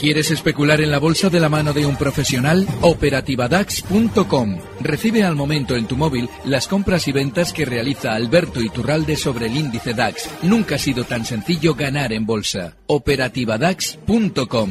¿Quieres 0.00 0.30
especular 0.30 0.80
en 0.80 0.90
la 0.90 0.98
bolsa 0.98 1.28
de 1.28 1.38
la 1.40 1.50
mano 1.50 1.74
de 1.74 1.84
un 1.84 1.94
profesional? 1.94 2.66
Operativadax.com. 2.80 4.58
Recibe 4.80 5.24
al 5.24 5.36
momento 5.36 5.76
en 5.76 5.86
tu 5.86 5.98
móvil 5.98 6.30
las 6.46 6.68
compras 6.68 7.06
y 7.06 7.12
ventas 7.12 7.52
que 7.52 7.66
realiza 7.66 8.14
Alberto 8.14 8.62
Iturralde 8.62 9.16
sobre 9.16 9.48
el 9.48 9.58
índice 9.58 9.92
DAX. 9.92 10.30
Nunca 10.40 10.76
ha 10.76 10.78
sido 10.78 11.04
tan 11.04 11.26
sencillo 11.26 11.74
ganar 11.74 12.14
en 12.14 12.24
bolsa. 12.24 12.78
Operativadax.com. 12.86 14.70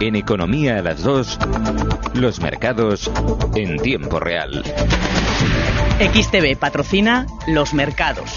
En 0.00 0.16
Economía 0.16 0.78
a 0.78 0.82
las 0.82 1.02
2, 1.02 1.38
los 2.14 2.40
mercados 2.40 3.10
en 3.54 3.76
tiempo 3.76 4.18
real. 4.18 4.64
XTB 6.00 6.56
patrocina 6.58 7.26
los 7.46 7.74
mercados. 7.74 8.30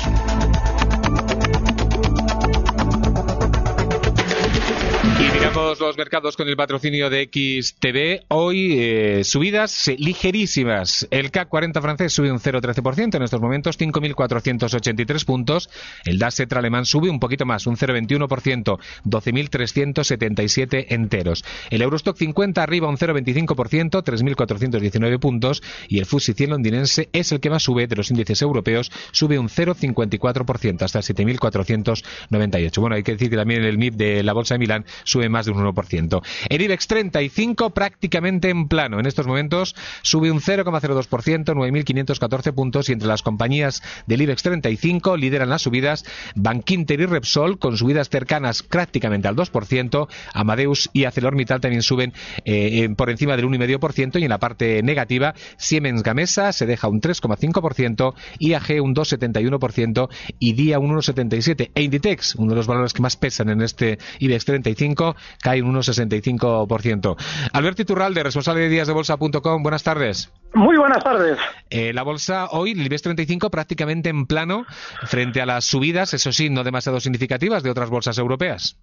Y 5.54 5.56
miramos 5.56 5.80
los 5.80 5.98
mercados 5.98 6.36
con 6.36 6.50
el 6.50 6.56
patrocinio 6.56 7.12
de 7.12 7.30
XTB. 7.32 8.26
Hoy 8.30 8.76
eh, 8.80 9.24
subidas 9.24 9.92
ligerísimas. 10.00 11.08
El 11.12 11.30
CAC 11.30 11.48
40 11.48 11.80
francés 11.80 12.12
sube 12.12 12.32
un 12.32 12.40
0,13% 12.40 13.16
en 13.16 13.22
estos 13.22 13.40
momentos, 13.40 13.80
5.483 13.80 15.26
puntos. 15.26 15.70
El 16.06 16.18
DAX 16.18 16.42
alemán 16.52 16.86
sube 16.86 17.10
un 17.10 17.20
poquito 17.20 17.46
más, 17.46 17.68
un 17.68 17.78
0,21%, 17.78 18.80
12.377 19.06 20.86
enteros. 20.90 21.46
El 21.70 21.84
Eurostock 21.84 22.18
50 22.18 22.64
arriba 22.64 22.90
un 22.90 22.98
0,25%, 22.98 24.04
3.419 24.04 25.20
puntos. 25.20 25.62
Y 25.88 26.00
el 26.00 26.06
FTSE 26.08 26.34
100 26.34 26.50
londinense 26.50 27.10
es 27.14 27.32
el 27.32 27.40
que 27.40 27.52
más 27.52 27.62
sube 27.62 27.86
de 27.86 27.96
los 27.96 28.10
índices 28.10 28.42
europeos, 28.42 28.92
sube 29.12 29.38
un 29.38 29.50
0,54% 29.50 30.82
hasta 30.82 31.00
7.498. 31.00 32.80
Bueno, 32.80 32.96
hay 32.96 33.04
que 33.04 33.12
decir 33.12 33.30
que 33.30 33.38
también 33.38 33.64
el 33.64 33.78
MIP 33.78 33.94
de 33.94 34.24
la 34.24 34.34
Bolsa 34.34 34.56
de 34.56 34.60
Milán 34.60 34.86
sube 35.04 35.30
más 35.30 35.43
de 35.46 35.52
un 35.52 35.64
1%. 35.64 36.22
El 36.50 36.62
IBEX 36.62 36.88
35 36.88 37.72
prácticamente 37.72 38.50
en 38.50 38.68
plano. 38.68 39.00
En 39.00 39.06
estos 39.06 39.28
momentos 39.28 39.76
sube 40.02 40.32
un 40.32 40.40
0,02%, 40.40 41.08
9.514 41.46 42.54
puntos 42.54 42.90
y 42.90 42.94
entre 42.94 43.08
las 43.08 43.22
compañías 43.22 43.82
del 44.08 44.22
IBEX 44.22 44.44
35 44.44 45.18
lideran 45.18 45.50
las 45.50 45.62
subidas 45.62 46.06
Bankinter 46.36 47.02
y 47.02 47.06
Repsol 47.06 47.60
con 47.60 47.78
subidas 47.78 48.10
cercanas 48.10 48.64
prácticamente 48.64 49.28
al 49.28 49.36
2%. 49.36 50.08
Amadeus 50.34 50.90
y 50.94 51.06
ArcelorMittal 51.06 51.62
también 51.62 51.84
suben 51.84 52.14
eh, 52.46 52.90
por 52.96 53.10
encima 53.10 53.36
del 53.36 53.46
1,5% 53.46 54.20
y 54.20 54.24
en 54.24 54.30
la 54.30 54.40
parte 54.40 54.82
negativa 54.84 55.34
Siemens 55.58 56.04
Gamesa 56.04 56.52
se 56.52 56.66
deja 56.66 56.88
un 56.88 57.02
3,5%, 57.02 58.14
IAG 58.40 58.82
un 58.82 58.96
2,71% 58.96 60.10
y 60.40 60.54
Día 60.54 60.80
un 60.80 60.92
1,77%. 60.96 61.72
E 61.74 61.82
Inditex, 61.82 62.36
uno 62.36 62.52
de 62.52 62.56
los 62.56 62.68
valores 62.68 62.94
que 62.94 63.02
más 63.02 63.16
pesan 63.18 63.50
en 63.50 63.62
este 63.62 63.98
IBEX 64.20 64.46
35, 64.46 65.16
cae 65.42 65.62
un 65.62 65.76
1,65%. 65.76 67.16
Alberto 67.54 67.82
Iturralde, 67.82 68.24
responsable 68.24 68.62
de 68.62 68.70
díasdebolsa.com, 68.70 69.64
buenas 69.64 69.84
tardes. 69.84 70.32
Muy 70.54 70.78
buenas 70.78 71.04
tardes. 71.04 71.38
Eh, 71.70 71.94
la 71.94 72.04
bolsa 72.04 72.48
hoy, 72.52 72.72
el 72.72 72.86
IBEX 72.86 73.02
35, 73.04 73.50
prácticamente 73.50 74.10
en 74.10 74.26
plano 74.26 74.66
frente 75.04 75.42
a 75.42 75.46
las 75.46 75.66
subidas, 75.66 76.14
eso 76.14 76.32
sí, 76.32 76.50
no 76.50 76.64
demasiado 76.64 77.00
significativas, 77.00 77.64
de 77.64 77.72
otras 77.72 77.90
bolsas 77.90 78.18
europeas. 78.18 78.78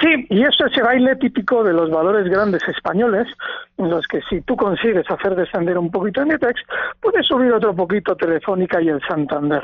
Sí, 0.00 0.26
y 0.30 0.42
eso 0.42 0.66
es 0.66 0.72
ese 0.72 0.82
baile 0.82 1.14
típico 1.16 1.62
de 1.62 1.72
los 1.72 1.90
valores 1.90 2.28
grandes 2.28 2.62
españoles, 2.66 3.28
en 3.78 3.90
los 3.90 4.06
que 4.06 4.20
si 4.28 4.40
tú 4.42 4.56
consigues 4.56 5.10
hacer 5.10 5.34
descender 5.34 5.78
un 5.78 5.90
poquito 5.90 6.22
el 6.22 6.28
IBEX, 6.28 6.60
puedes 7.00 7.26
subir 7.26 7.52
otro 7.52 7.74
poquito 7.74 8.14
Telefónica 8.16 8.80
y 8.80 8.88
el 8.88 9.00
Santander. 9.08 9.62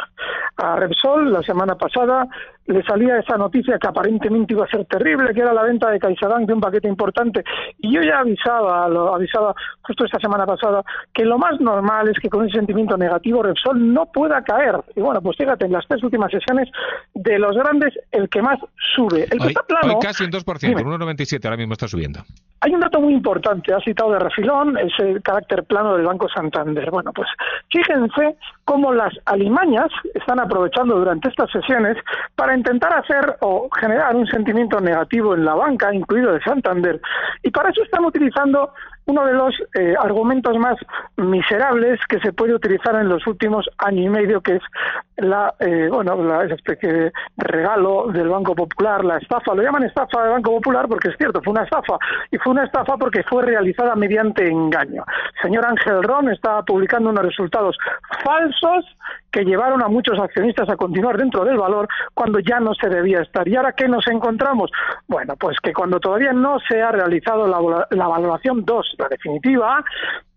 A 0.57 0.77
Repsol, 0.77 1.33
la 1.33 1.43
semana 1.43 1.77
pasada, 1.77 2.27
le 2.67 2.83
salía 2.83 3.19
esa 3.19 3.37
noticia 3.37 3.79
que 3.79 3.87
aparentemente 3.87 4.55
iba 4.55 4.65
a 4.65 4.69
ser 4.69 4.85
terrible, 4.87 5.33
que 5.33 5.41
era 5.41 5.53
la 5.53 5.63
venta 5.63 5.91
de 5.91 5.99
CaixaBank 5.99 6.47
de 6.47 6.55
un 6.55 6.61
paquete 6.61 6.89
importante. 6.89 7.45
Y 7.79 7.95
yo 7.95 8.03
ya 8.03 8.21
avisaba, 8.21 8.89
lo 8.89 9.15
avisaba 9.15 9.55
justo 9.83 10.05
esta 10.05 10.19
semana 10.19 10.47
pasada, 10.47 10.83
que 11.13 11.25
lo 11.25 11.39
más 11.39 11.61
normal 11.61 12.09
es 12.09 12.19
que 12.19 12.29
con 12.29 12.47
ese 12.47 12.57
sentimiento 12.57 12.97
negativo 12.97 13.43
Repsol 13.43 13.93
no 13.93 14.07
pueda 14.07 14.43
caer. 14.43 14.77
Y 14.97 15.01
bueno, 15.01 15.23
pues 15.23 15.37
fíjate, 15.37 15.67
en 15.67 15.73
las 15.73 15.87
tres 15.87 16.03
últimas 16.03 16.31
sesiones 16.31 16.69
de 17.15 17.39
los 17.39 17.57
grandes, 17.57 17.95
el 18.11 18.29
que 18.29 18.43
más 18.43 18.59
sube. 18.95 19.25
El 19.31 19.39
que 19.39 19.49
está 19.49 19.63
plano, 19.63 19.99
casi 20.01 20.25
un 20.25 20.31
2%, 20.31 20.45
1,97 20.45 21.45
ahora 21.45 21.57
mismo 21.57 21.73
está 21.75 21.89
subiendo. 21.89 22.21
Hay 22.61 22.75
un 22.75 22.81
dato 22.81 23.01
muy 23.01 23.15
importante, 23.15 23.73
ha 23.73 23.81
citado 23.81 24.13
de 24.13 24.19
refilón, 24.19 24.77
es 24.79 24.93
el 24.99 25.23
carácter 25.23 25.65
plano 25.65 25.97
del 25.97 26.07
Banco 26.07 26.29
Santander. 26.29 26.91
Bueno, 26.91 27.13
pues 27.13 27.29
fíjense 27.71 28.37
cómo 28.65 28.93
las 28.93 29.15
alimañas 29.27 29.89
están 30.15 30.41
aprovechando 30.41 30.97
durante 30.97 31.29
estas 31.29 31.51
sesiones 31.51 31.97
para 32.35 32.57
intentar 32.57 32.93
hacer 32.95 33.37
o 33.41 33.69
generar 33.81 34.17
un 34.17 34.27
sentimiento 34.27 34.81
negativo 34.81 35.35
en 35.35 35.45
la 35.45 35.55
banca, 35.55 35.95
incluido 35.95 36.33
de 36.33 36.41
Santander, 36.43 37.01
y 37.43 37.51
para 37.51 37.71
eso 37.71 37.83
están 37.83 38.05
utilizando 38.05 38.73
uno 39.07 39.25
de 39.25 39.33
los 39.33 39.55
eh, 39.75 39.95
argumentos 39.99 40.57
más 40.59 40.77
miserables 41.17 41.99
que 42.09 42.21
se 42.21 42.33
puede 42.33 42.55
utilizar 42.55 42.95
en 42.97 43.09
los 43.09 43.27
últimos 43.27 43.69
años 43.79 44.05
y 44.05 44.09
medio, 44.11 44.41
que 44.43 44.57
es 44.57 44.63
la, 45.19 45.55
eh, 45.59 45.89
bueno, 45.91 46.17
la, 46.23 46.45
esa 46.45 46.55
especie 46.55 46.93
de 46.93 47.13
regalo 47.37 48.07
del 48.13 48.29
Banco 48.29 48.55
Popular, 48.55 49.05
la 49.05 49.19
estafa, 49.19 49.55
lo 49.55 49.63
llaman 49.63 49.85
estafa 49.85 50.23
del 50.23 50.33
Banco 50.33 50.53
Popular 50.53 50.87
porque 50.89 51.09
es 51.09 51.17
cierto, 51.17 51.41
fue 51.43 51.53
una 51.53 51.65
estafa, 51.65 51.99
y 52.31 52.39
fue 52.39 52.53
una 52.53 52.65
estafa 52.65 52.97
porque 52.97 53.23
fue 53.25 53.45
realizada 53.45 53.95
mediante 53.97 54.49
engaño. 54.49 55.05
Señor 55.43 55.67
Ángel 55.67 56.03
Ron 56.03 56.31
estaba 56.31 56.63
publicando 56.63 57.11
unos 57.11 57.25
resultados 57.25 57.77
falsos 58.23 58.85
que 59.31 59.45
llevaron 59.45 59.83
a 59.83 59.89
muchos 59.89 60.19
accionistas 60.19 60.69
a 60.69 60.77
continuar 60.77 61.19
dentro 61.19 61.45
del 61.45 61.59
valor 61.59 61.89
cuando 62.15 62.39
ya 62.39 62.61
no 62.61 62.75
se 62.75 62.89
debía 62.89 63.21
estar. 63.21 63.47
¿Y 63.47 63.57
ahora 63.57 63.73
qué 63.73 63.89
nos 63.89 64.07
encontramos? 64.07 64.71
Bueno, 65.07 65.35
pues 65.37 65.59
que 65.63 65.73
cuando 65.73 66.01
todavía 66.01 66.33
no 66.33 66.59
se 66.69 66.81
ha 66.81 66.93
realizado 66.93 67.47
la, 67.47 67.87
la 67.91 68.07
valoración 68.07 68.65
2, 68.65 68.95
la 68.99 69.09
definitiva, 69.09 69.85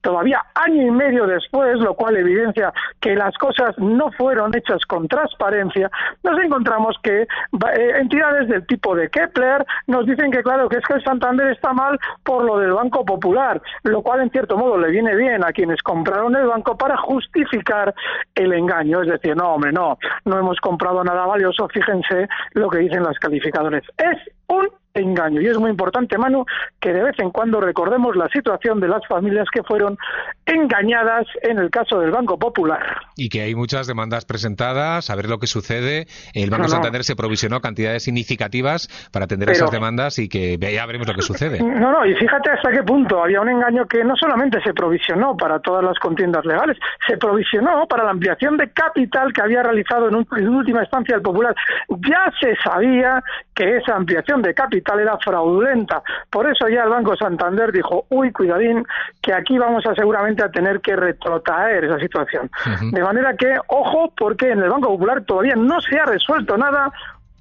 todavía 0.01 0.43
año 0.55 0.87
y 0.87 0.91
medio 0.91 1.25
después, 1.27 1.79
lo 1.79 1.93
cual 1.93 2.17
evidencia 2.17 2.73
que 2.99 3.15
las 3.15 3.37
cosas 3.37 3.77
no 3.77 4.11
fueron 4.11 4.55
hechas 4.55 4.83
con 4.85 5.07
transparencia, 5.07 5.89
nos 6.23 6.39
encontramos 6.39 6.97
que 7.03 7.21
eh, 7.21 7.91
entidades 7.99 8.47
del 8.49 8.65
tipo 8.65 8.95
de 8.95 9.09
Kepler 9.09 9.65
nos 9.87 10.05
dicen 10.05 10.31
que 10.31 10.43
claro, 10.43 10.67
que 10.69 10.77
es 10.77 10.85
que 10.85 10.95
el 10.95 11.03
Santander 11.03 11.51
está 11.51 11.73
mal 11.73 11.99
por 12.23 12.43
lo 12.43 12.57
del 12.57 12.73
Banco 12.73 13.05
Popular, 13.05 13.61
lo 13.83 14.01
cual 14.01 14.21
en 14.21 14.29
cierto 14.31 14.57
modo 14.57 14.77
le 14.77 14.89
viene 14.91 15.15
bien 15.15 15.43
a 15.43 15.51
quienes 15.51 15.81
compraron 15.81 16.35
el 16.35 16.47
banco 16.47 16.77
para 16.77 16.97
justificar 16.97 17.93
el 18.35 18.53
engaño, 18.53 19.01
es 19.01 19.09
decir, 19.09 19.35
no, 19.35 19.53
hombre, 19.53 19.71
no, 19.71 19.97
no 20.25 20.39
hemos 20.39 20.59
comprado 20.59 21.03
nada 21.03 21.25
valioso, 21.25 21.67
fíjense 21.69 22.27
lo 22.53 22.69
que 22.69 22.79
dicen 22.79 23.03
las 23.03 23.17
calificadores. 23.19 23.83
Es 23.97 24.17
un 24.47 24.67
engaño. 25.01 25.41
Y 25.41 25.47
es 25.47 25.57
muy 25.57 25.69
importante, 25.69 26.17
Manu, 26.17 26.45
que 26.79 26.93
de 26.93 27.03
vez 27.03 27.19
en 27.19 27.31
cuando 27.31 27.59
recordemos 27.59 28.15
la 28.15 28.27
situación 28.29 28.79
de 28.79 28.87
las 28.87 29.05
familias 29.07 29.47
que 29.51 29.63
fueron 29.63 29.97
engañadas 30.45 31.27
en 31.41 31.59
el 31.59 31.69
caso 31.69 31.99
del 31.99 32.11
Banco 32.11 32.37
Popular. 32.37 32.81
Y 33.15 33.29
que 33.29 33.41
hay 33.41 33.55
muchas 33.55 33.87
demandas 33.87 34.25
presentadas, 34.25 35.09
a 35.09 35.15
ver 35.15 35.29
lo 35.29 35.39
que 35.39 35.47
sucede. 35.47 36.07
El 36.33 36.49
Banco 36.49 36.67
Santander 36.67 37.03
se 37.03 37.15
provisionó 37.15 37.61
cantidades 37.61 38.03
significativas 38.03 38.89
para 39.11 39.25
atender 39.25 39.49
esas 39.49 39.71
demandas 39.71 40.19
y 40.19 40.29
que 40.29 40.57
ya 40.57 40.85
veremos 40.85 41.07
lo 41.07 41.13
que 41.13 41.21
sucede. 41.21 41.59
No, 41.61 41.91
no, 41.91 42.05
y 42.05 42.15
fíjate 42.15 42.51
hasta 42.51 42.71
qué 42.71 42.83
punto 42.83 43.23
había 43.23 43.41
un 43.41 43.49
engaño 43.49 43.85
que 43.87 44.03
no 44.03 44.15
solamente 44.15 44.61
se 44.61 44.73
provisionó 44.73 45.35
para 45.37 45.59
todas 45.59 45.83
las 45.83 45.97
contiendas 45.99 46.45
legales, 46.45 46.77
se 47.07 47.17
provisionó 47.17 47.87
para 47.87 48.03
la 48.03 48.11
ampliación 48.11 48.57
de 48.57 48.71
capital 48.71 49.31
que 49.33 49.41
había 49.41 49.63
realizado 49.63 50.09
en, 50.09 50.25
en 50.37 50.49
última 50.49 50.81
instancia 50.81 51.15
el 51.15 51.21
Popular. 51.21 51.55
Ya 51.89 52.31
se 52.39 52.55
sabía 52.63 53.23
que 53.53 53.77
esa 53.77 53.95
ampliación 53.95 54.41
de 54.41 54.53
capital 54.53 54.99
era 54.99 55.17
fraudulenta. 55.17 56.01
Por 56.29 56.49
eso 56.49 56.67
ya 56.67 56.83
el 56.83 56.89
Banco 56.89 57.15
Santander 57.15 57.71
dijo, 57.71 58.05
uy, 58.09 58.31
cuidadín, 58.31 58.83
que 59.21 59.33
aquí 59.33 59.57
vamos 59.57 59.85
a 59.85 59.93
seguramente 59.93 60.30
a 60.39 60.49
tener 60.49 60.81
que 60.81 60.95
retrotraer 60.95 61.85
esa 61.85 61.99
situación. 61.99 62.49
De 62.91 63.01
manera 63.01 63.35
que, 63.35 63.55
ojo, 63.67 64.13
porque 64.17 64.51
en 64.51 64.59
el 64.59 64.69
Banco 64.69 64.89
Popular 64.89 65.23
todavía 65.25 65.55
no 65.55 65.79
se 65.81 65.97
ha 65.99 66.05
resuelto 66.05 66.57
nada 66.57 66.91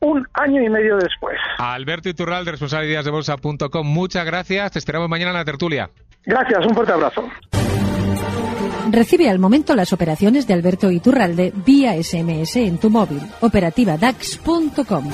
un 0.01 0.27
año 0.35 0.63
y 0.63 0.69
medio 0.69 0.97
después. 0.97 1.37
Alberto 1.59 2.09
Iturral, 2.09 2.45
de 2.45 2.53
responsabilidadesdebolsa.com, 2.53 3.87
muchas 3.87 4.25
gracias. 4.25 4.73
Te 4.73 4.79
esperamos 4.79 5.09
mañana 5.09 5.31
en 5.31 5.37
la 5.37 5.45
tertulia. 5.45 5.91
Gracias, 6.25 6.67
un 6.67 6.75
fuerte 6.75 6.93
abrazo. 6.93 7.25
Recibe 8.91 9.31
al 9.31 9.39
momento 9.39 9.77
las 9.77 9.93
operaciones 9.93 10.47
de 10.47 10.55
Alberto 10.55 10.91
Iturralde 10.91 11.53
vía 11.65 11.93
SMS 12.03 12.57
en 12.57 12.79
tu 12.79 12.91
móvil. 12.91 13.21
Operativa 13.41 13.97
DAX.com. 13.97 15.11